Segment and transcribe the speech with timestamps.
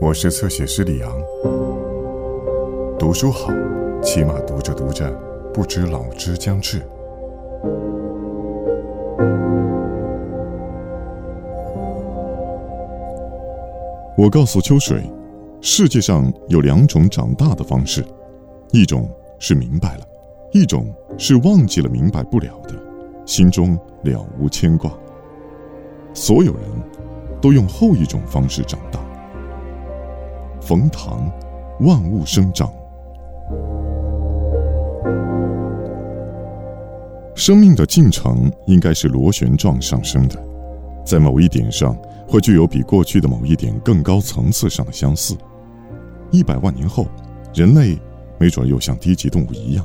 [0.00, 1.12] 我是侧写师李阳。
[2.98, 3.52] 读书好，
[4.02, 5.12] 起码读着读着，
[5.52, 6.80] 不知老之将至。
[14.16, 15.02] 我告诉秋水，
[15.60, 18.02] 世界上有两种长大的方式，
[18.72, 19.06] 一种
[19.38, 20.04] 是明白了，
[20.50, 22.74] 一种是忘记了明白不了的，
[23.26, 24.90] 心中了无牵挂。
[26.14, 26.62] 所有人
[27.38, 28.98] 都用后一种方式长大。
[30.70, 31.28] 冯唐，
[31.80, 32.72] 万物生长。
[37.34, 40.36] 生命的进程应该是螺旋状上升的，
[41.04, 45.36] 在某一点上会具有比过去的某一点更高层次上的相似。
[46.30, 47.04] 一百万年后，
[47.52, 47.98] 人类
[48.38, 49.84] 没准又像低级动物一样，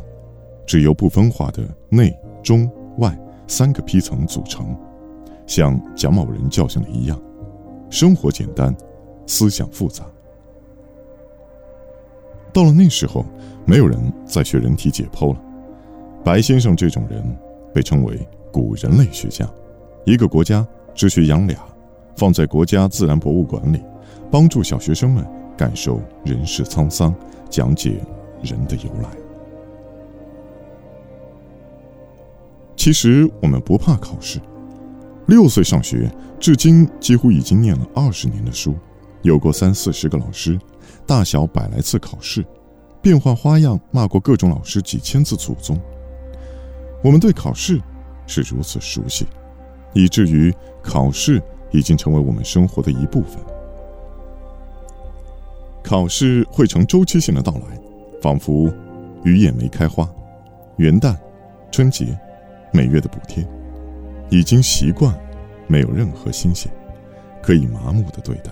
[0.68, 3.18] 只由不分化的内、中、外
[3.48, 4.78] 三个批层组成，
[5.48, 7.20] 像蒋某人教训的一样，
[7.90, 8.72] 生活简单，
[9.26, 10.06] 思想复杂。
[12.56, 13.26] 到了那时候，
[13.66, 15.42] 没有人再学人体解剖了。
[16.24, 17.22] 白先生这种人
[17.74, 18.18] 被称为
[18.50, 19.46] 古人类学家。
[20.06, 21.60] 一个国家只学养俩，
[22.16, 23.84] 放在国家自然博物馆里，
[24.32, 27.14] 帮助小学生们感受人世沧桑，
[27.50, 28.02] 讲解
[28.42, 29.10] 人的由来。
[32.78, 34.40] 其实我们不怕考试。
[35.26, 36.10] 六岁上学，
[36.40, 38.76] 至今几乎已经念了二十年的书，
[39.26, 40.58] 有过三四十个老师。
[41.08, 42.44] 大小百来次考试，
[43.02, 45.80] 变换花样骂过各种老师几千次祖宗。
[47.04, 47.80] 我们对考试
[48.26, 49.28] 是如此熟悉，
[49.94, 53.40] 以至于考试已经成为我们生活的一部分。
[55.84, 57.80] 考试会呈周期性的到来，
[58.22, 58.72] 仿佛
[59.24, 60.10] 雨也没开花。
[60.78, 61.16] 元旦、
[61.72, 62.18] 春节、
[62.74, 63.48] 每月的补贴，
[64.32, 65.16] 已经习惯，
[65.68, 66.72] 没有任何新鲜，
[67.44, 68.52] 可以麻木的对待。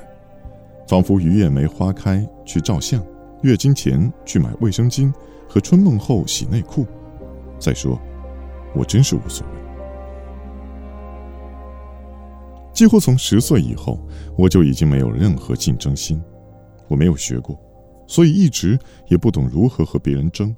[0.88, 3.04] 仿佛鱼眼梅花开去照相，
[3.42, 5.14] 月经前去买卫生巾
[5.48, 6.86] 和春梦后洗内裤。
[7.60, 8.00] 再说，
[8.76, 9.54] 我真是无所谓。
[12.74, 14.00] 几乎从十岁以后，
[14.38, 16.22] 我就已经没有任何竞争心。
[16.90, 17.58] 我没有学过，
[18.08, 18.78] 所以一直
[19.08, 20.54] 也不懂如何和别人争。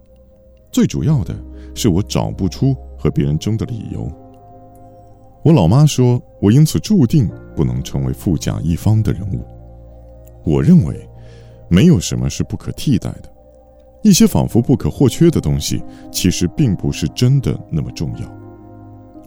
[0.72, 1.36] 最主要的
[1.76, 4.12] 是，我找不出和别人争的理由。
[5.44, 9.46] 我老妈说我因此注定不能成为富甲一方的人物。
[10.46, 11.10] 我认为，
[11.70, 13.34] 没有什么是不可替代的。
[14.04, 18.32] 一些仿佛不可或缺的东西，其实并不是真的那么重要。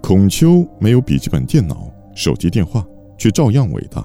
[0.00, 2.86] 孔丘没有笔记本电脑、手机电话，
[3.16, 4.00] 却照样伟大；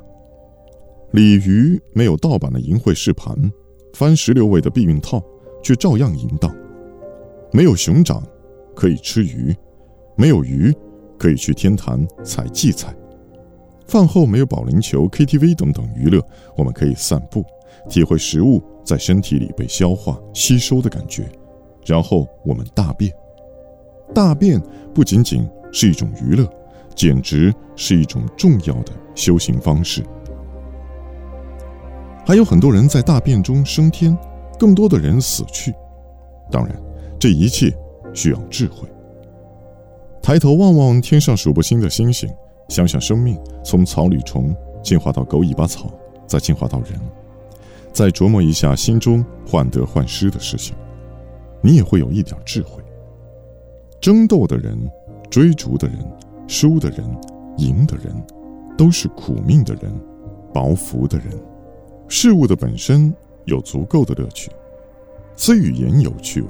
[1.11, 3.37] 鲤鱼没有盗版的淫秽试盘、
[3.93, 5.23] 翻石榴味的避孕套，
[5.61, 6.49] 却照样淫荡；
[7.51, 8.23] 没有熊掌
[8.75, 9.55] 可以吃鱼，
[10.17, 10.73] 没有鱼
[11.19, 12.91] 可以去天坛采荠菜。
[13.87, 16.21] 饭后没有保龄球、KTV 等等娱乐，
[16.55, 17.45] 我们可以散步，
[17.89, 21.29] 体会食物在身体里被消化吸收的感觉，
[21.85, 23.11] 然后我们大便。
[24.13, 24.61] 大便
[24.93, 26.47] 不仅仅是一种娱乐，
[26.95, 30.03] 简直是一种重要的修行方式。
[32.25, 34.17] 还有很多人在大便中升天，
[34.57, 35.73] 更多的人死去。
[36.49, 36.75] 当然，
[37.19, 37.75] 这一切
[38.13, 38.87] 需要智慧。
[40.21, 42.29] 抬头望望天上数不清的星星。
[42.69, 45.91] 想想生命从草履虫进化到狗尾巴草，
[46.25, 46.99] 再进化到人，
[47.91, 50.75] 再琢磨一下心中患得患失的事情，
[51.61, 52.81] 你也会有一点智慧。
[54.01, 54.77] 争斗的人、
[55.29, 55.97] 追逐的人、
[56.47, 57.05] 输的人、
[57.57, 58.13] 赢的人，
[58.77, 59.93] 都是苦命的人、
[60.53, 61.27] 薄福的人。
[62.09, 63.13] 事物的本身
[63.45, 64.51] 有足够的乐趣，
[65.35, 66.47] 词语言有趣味，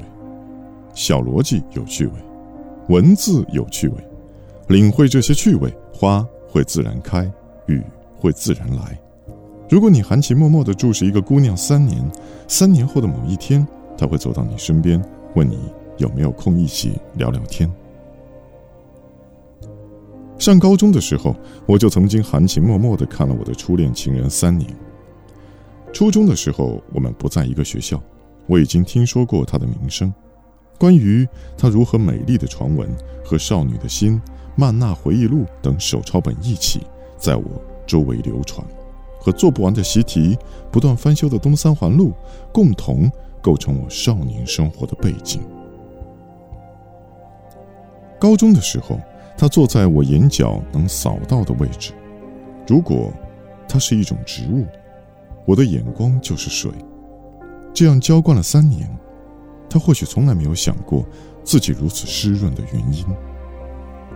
[0.93, 2.13] 小逻辑有趣味，
[2.89, 3.95] 文字有趣味，
[4.67, 5.73] 领会这些趣味。
[5.95, 7.31] 花会自然开，
[7.67, 7.81] 雨
[8.17, 8.99] 会自然来。
[9.69, 12.11] 如果你含情脉脉地注视一个姑娘三年，
[12.47, 13.65] 三年后的某一天，
[13.97, 15.01] 她会走到你身边，
[15.35, 15.57] 问你
[15.97, 17.71] 有没有空一起聊聊天。
[20.37, 21.35] 上高中的时候，
[21.65, 24.69] 我就曾经含情脉脉地看了我的初恋情人三年。
[25.93, 28.01] 初中的时候，我们不在一个学校，
[28.47, 30.13] 我已经听说过她的名声，
[30.77, 31.25] 关于
[31.57, 32.89] 她如何美丽的传闻
[33.23, 34.21] 和少女的心。
[34.55, 36.81] 《曼娜回忆录》等手抄本一起
[37.17, 37.43] 在我
[37.85, 38.65] 周围流传，
[39.19, 40.37] 和做不完的习题、
[40.71, 42.13] 不断翻修的东三环路，
[42.51, 43.11] 共同
[43.41, 45.41] 构成我少年生活的背景。
[48.19, 48.99] 高中的时候，
[49.37, 51.91] 他坐在我眼角能扫到的位置。
[52.67, 53.11] 如果
[53.67, 54.65] 它是一种植物，
[55.45, 56.71] 我的眼光就是水。
[57.73, 58.87] 这样浇灌了三年，
[59.69, 61.03] 他或许从来没有想过
[61.43, 63.03] 自己如此湿润的原因。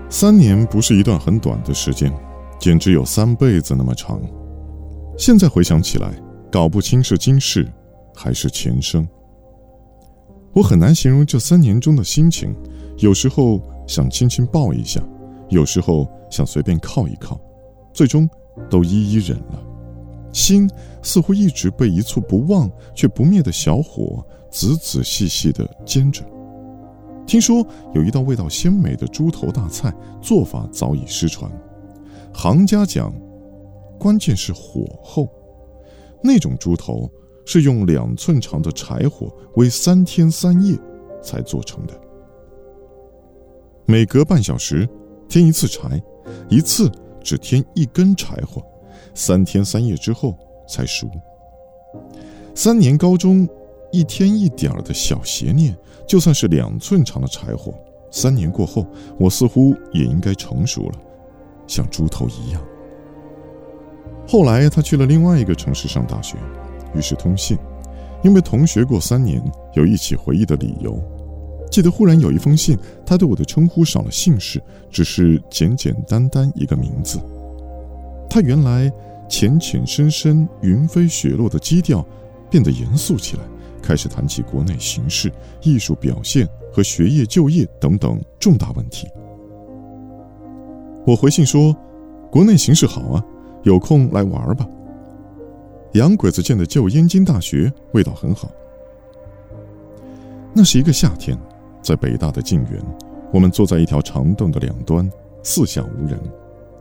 [0.10, 2.12] 三年不是一段很短的时间，
[2.60, 4.22] 简直有三辈子那么长。
[5.18, 6.14] 现在回想起来，
[6.50, 7.68] 搞不清是今世
[8.16, 9.06] 还是前生。
[10.54, 12.56] 我很难形容这三年中的心情，
[12.98, 15.02] 有时候想轻轻抱一下，
[15.50, 17.40] 有时候想随便靠一靠，
[17.94, 18.30] 最终
[18.70, 19.62] 都一一忍了。
[20.32, 20.70] 心
[21.04, 26.24] 似乎一直被一簇不旺却不灭的小火仔仔细细地煎着。
[27.28, 27.64] 听说
[27.94, 31.52] 有一道味道鲜美的猪头大菜，做法早已失传。
[32.34, 33.14] 行家讲，
[34.00, 35.28] 关键是火候。
[36.24, 37.08] 那种猪头
[37.46, 40.76] 是用两寸长的柴火煨三天三夜
[41.22, 41.94] 才做成的。
[43.86, 44.88] 每隔半小时
[45.28, 46.02] 添一次柴，
[46.50, 46.90] 一次
[47.22, 48.64] 只添一根柴火，
[49.14, 50.34] 三天三夜之后
[50.68, 51.10] 才熟。
[52.56, 53.48] 三年高中，
[53.92, 55.76] 一天一点儿的小邪念，
[56.06, 57.74] 就算是两寸长的柴火，
[58.12, 58.86] 三年过后，
[59.20, 61.00] 我似乎也应该成熟了，
[61.68, 62.62] 像猪头一样。
[64.28, 66.38] 后来他去了另外一个城市上大学，
[66.94, 67.58] 于是通信，
[68.24, 69.42] 因为同学过三年，
[69.74, 71.02] 有一起回忆的理由。
[71.72, 77.20] 记得忽然有一封信，他对我的称呼少了姓氏，只是简简单单一个名字。
[78.30, 78.92] 他原来
[79.30, 82.06] 浅浅深深、云飞雪落的基调，
[82.50, 83.44] 变得严肃起来，
[83.82, 85.32] 开始谈起国内形势、
[85.62, 89.08] 艺术表现和学业就业等等重大问题。
[91.06, 91.76] 我回信说
[92.32, 93.24] ：“国内形势好啊。”
[93.64, 94.66] 有空来玩吧。
[95.94, 98.50] 洋鬼子建的旧燕京大学味道很好。
[100.54, 101.38] 那是一个夏天，
[101.82, 102.82] 在北大的静园，
[103.34, 105.12] 我们坐在一条长凳的两端，
[105.44, 106.18] 四下无人，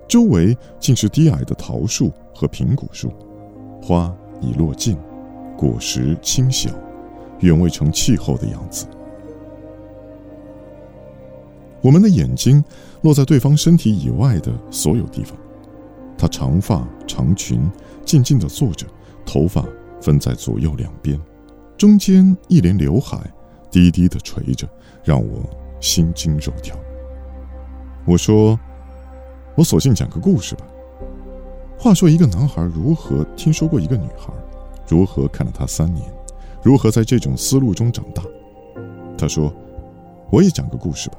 [0.07, 3.11] 周围尽是低矮的桃树和苹果树，
[3.83, 4.97] 花已落尽，
[5.57, 6.71] 果实清小，
[7.41, 8.87] 远未成气候的样子。
[11.81, 12.63] 我们的眼睛
[13.03, 15.37] 落在对方身体以外的所有地方。
[16.19, 17.61] 她长发长裙，
[18.05, 18.87] 静静地坐着，
[19.25, 19.65] 头发
[20.01, 21.21] 分在左右两边，
[21.77, 23.19] 中间一帘刘海
[23.71, 24.69] 低低地垂着，
[25.05, 25.43] 让我
[25.81, 26.75] 心惊肉跳。
[28.07, 28.59] 我说
[29.55, 30.67] ：“我索性讲个故事吧。
[31.79, 34.33] 话说一个男孩如何听说过一个女孩，
[34.89, 36.07] 如何看了她三年，
[36.63, 38.23] 如何在这种思路中长大。”
[39.19, 39.53] 他说
[40.31, 41.19] ：“我也讲个故事吧。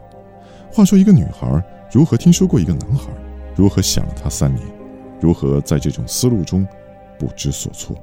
[0.72, 3.12] 话说一个女孩如何听说过一个男孩，
[3.56, 4.66] 如何想了他三年。”
[5.20, 6.64] 如何在这种思路中
[7.18, 7.96] 不知所措？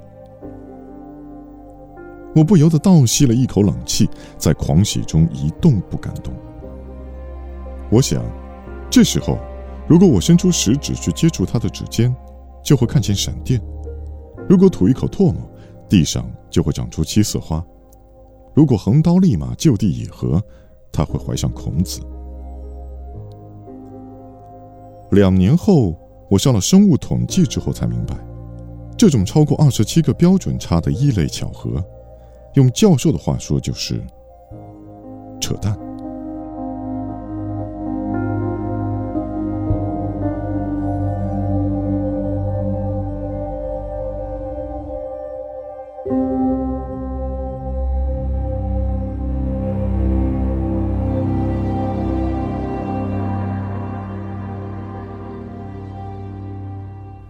[2.35, 6.33] 我不由得倒吸了一口冷气，在狂喜中一动不敢动。
[7.89, 8.21] 我想，
[8.89, 9.39] 这时候，
[9.87, 12.13] 如果我伸出食指去接触他的指尖，
[12.61, 13.61] 就会看见闪电；
[14.49, 15.35] 如果吐一口唾沫，
[15.89, 17.63] 地上就会长出七色花；
[18.53, 20.41] 如果横刀立马就地野合，
[20.91, 22.01] 他会怀上孔子。
[25.11, 25.95] 两年后。
[26.27, 28.17] 我上了生物统计之后才明白，
[28.97, 31.81] 这种超过二十七个标准差的异类巧合，
[32.55, 34.03] 用教授的话说就是
[35.39, 35.84] 扯淡。